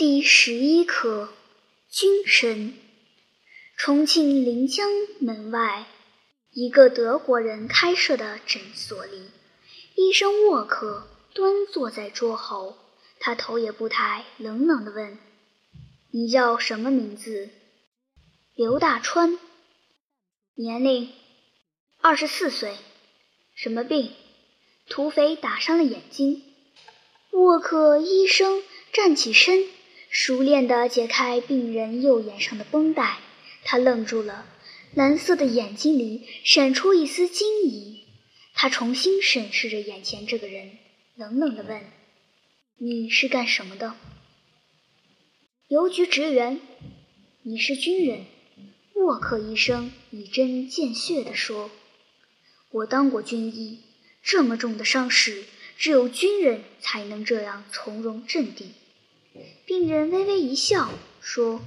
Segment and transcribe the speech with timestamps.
[0.00, 1.28] 第十一课，
[1.90, 2.72] 军神。
[3.76, 4.88] 重庆临江
[5.18, 5.88] 门外，
[6.52, 9.28] 一个德国人开设的诊所里，
[9.96, 12.78] 医生沃克端坐在桌后，
[13.18, 15.18] 他头也不抬，冷冷地问
[16.12, 17.50] ：“你叫什么名字
[18.56, 19.38] ？”“刘大川。
[20.56, 21.12] ”“年龄
[22.00, 22.74] ？”“二十四岁。
[23.54, 24.14] ”“什么病
[24.88, 26.42] ？”“土匪打伤了眼睛。”
[27.32, 28.62] 沃克医生
[28.94, 29.68] 站起身。
[30.12, 33.18] 熟练地解开病人右眼上的绷带，
[33.62, 34.44] 他愣住了，
[34.92, 38.04] 蓝色的眼睛里闪出一丝惊疑。
[38.52, 40.78] 他重新审视着眼前这个人，
[41.14, 41.80] 冷冷地问
[42.76, 43.94] ：“你是干什么的
[45.68, 46.60] ？”“邮局职员。
[47.42, 48.26] ”“你是军人？”
[48.96, 51.70] 沃克医生以针见血地说
[52.72, 53.78] ：“我当过军医，
[54.22, 55.44] 这么重的伤势，
[55.78, 58.72] 只有军人才能这样从容镇定。”
[59.64, 61.62] 病人微微一笑，说：“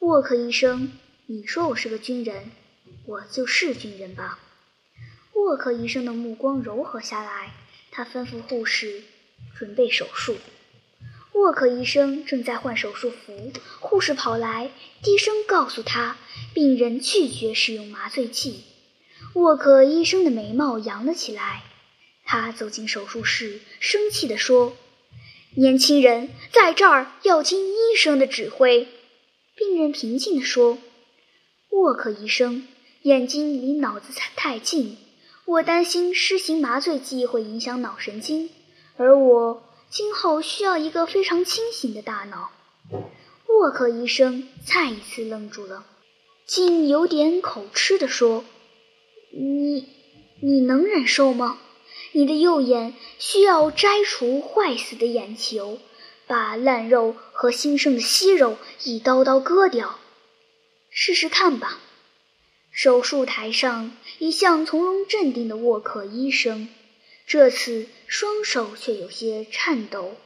[0.00, 0.92] 沃克医生，
[1.26, 2.50] 你说我是个军人，
[3.06, 4.40] 我就是军人吧。”
[5.34, 7.54] 沃克医生的目光柔和下来，
[7.92, 9.02] 他吩咐护士
[9.56, 10.36] 准备手术。
[11.34, 16.16] 沃克医生正在换手术服，护士跑来，低声告诉他，
[16.52, 18.64] 病人拒绝使用麻醉剂。
[19.34, 21.62] 沃克医生的眉毛扬了起来，
[22.24, 24.76] 他走进手术室，生气地说。
[25.54, 28.88] 年轻人在这儿要听医生的指挥。”
[29.54, 30.78] 病人平静地说。
[31.70, 32.66] “沃克医生，
[33.02, 34.96] 眼睛离脑子太近，
[35.46, 38.50] 我担心施行麻醉剂会影响脑神经，
[38.96, 42.50] 而我今后需要一个非常清醒的大脑。”
[43.48, 45.84] 沃克医生再一次愣住了，
[46.46, 48.44] 竟有点口吃地说
[49.32, 49.86] ：“你，
[50.40, 51.58] 你能忍受吗？”
[52.14, 55.78] 你的右眼需要摘除坏死的眼球，
[56.26, 59.98] 把烂肉和新生的息肉一刀刀割掉。
[60.90, 61.80] 试试看吧。
[62.70, 66.68] 手术台上一向从容镇定的沃克医生，
[67.26, 70.16] 这次双手却有些颤抖。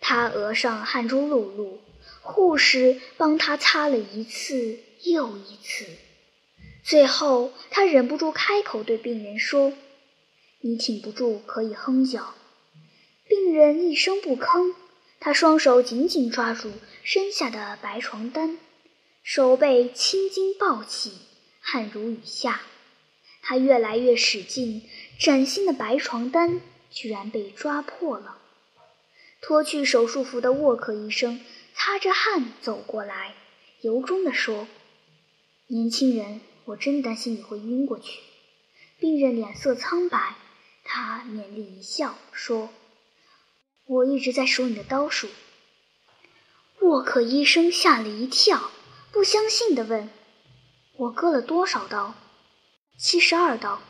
[0.00, 1.78] 他额上汗珠漉漉，
[2.22, 5.86] 护士帮他擦了一次又一次。
[6.82, 9.74] 最后，他忍不住开口对病人说。
[10.62, 12.34] 你挺不住，可以哼叫。
[13.26, 14.74] 病人一声不吭，
[15.18, 16.70] 他双手紧紧抓住
[17.02, 18.58] 身下的白床单，
[19.22, 21.12] 手背青筋暴起，
[21.60, 22.60] 汗如雨下。
[23.42, 24.82] 他越来越使劲，
[25.18, 26.60] 崭新的白床单
[26.90, 28.36] 居然被抓破了。
[29.40, 31.40] 脱去手术服的沃克医生
[31.72, 33.34] 擦着汗走过来，
[33.80, 34.68] 由衷地说
[35.68, 38.20] ：“年轻人，我真担心你会晕过去。”
[39.00, 40.36] 病人脸色苍白。
[40.92, 42.68] 他勉力一笑，说
[43.86, 45.28] ：“我一直在数你的刀数。”
[46.82, 48.72] 沃克医生吓了一跳，
[49.12, 50.10] 不相信地问
[50.98, 52.14] ：“我割了多少刀
[52.98, 53.80] ？”“七十二刀。”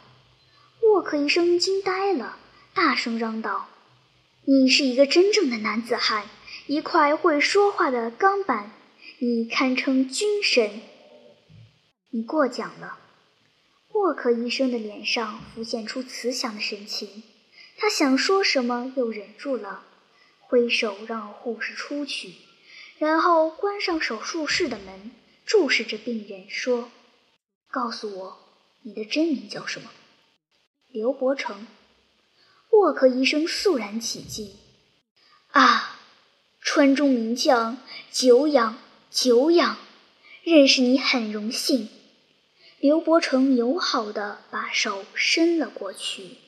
[0.92, 2.36] 沃克医生惊呆了，
[2.74, 3.68] 大声嚷道
[4.44, 6.28] ：“你是一个真正的男子汉，
[6.66, 8.72] 一块会说话的钢板，
[9.20, 10.82] 你堪称军神。
[12.10, 12.98] 你过奖了。”
[14.00, 17.22] 沃克医生的脸上浮现出慈祥的神情，
[17.76, 19.84] 他想说什么又忍住了，
[20.40, 22.32] 挥手让护士出去，
[22.98, 25.10] 然后关上手术室的门，
[25.44, 26.90] 注视着病人说
[27.70, 28.38] ：“告诉我，
[28.82, 29.90] 你的真名叫什么？”
[30.88, 31.66] 刘伯承。
[32.70, 34.56] 沃克医生肃然起敬
[35.52, 35.98] ：“啊，
[36.62, 37.76] 川中名将，
[38.10, 38.78] 久仰
[39.10, 39.76] 久仰，
[40.42, 41.90] 认识你很荣幸。”
[42.80, 46.38] 刘伯承友好地把手伸了过去。